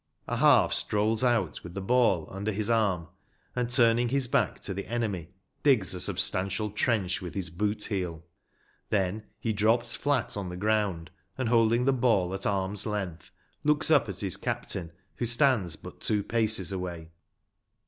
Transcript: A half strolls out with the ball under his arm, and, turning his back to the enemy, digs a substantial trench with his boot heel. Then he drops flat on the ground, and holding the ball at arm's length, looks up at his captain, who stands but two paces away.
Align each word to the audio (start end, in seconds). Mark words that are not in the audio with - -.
A 0.27 0.37
half 0.37 0.73
strolls 0.73 1.23
out 1.23 1.61
with 1.63 1.75
the 1.75 1.79
ball 1.79 2.27
under 2.31 2.51
his 2.51 2.71
arm, 2.71 3.07
and, 3.55 3.69
turning 3.69 4.09
his 4.09 4.27
back 4.27 4.59
to 4.61 4.73
the 4.73 4.87
enemy, 4.87 5.29
digs 5.61 5.93
a 5.93 5.99
substantial 6.01 6.71
trench 6.71 7.21
with 7.21 7.35
his 7.35 7.51
boot 7.51 7.83
heel. 7.83 8.23
Then 8.89 9.25
he 9.39 9.53
drops 9.53 9.95
flat 9.95 10.35
on 10.35 10.49
the 10.49 10.57
ground, 10.57 11.11
and 11.37 11.49
holding 11.49 11.85
the 11.85 11.93
ball 11.93 12.33
at 12.33 12.47
arm's 12.47 12.87
length, 12.87 13.29
looks 13.63 13.91
up 13.91 14.09
at 14.09 14.21
his 14.21 14.37
captain, 14.37 14.91
who 15.17 15.27
stands 15.27 15.75
but 15.75 16.01
two 16.01 16.23
paces 16.23 16.71
away. 16.71 17.11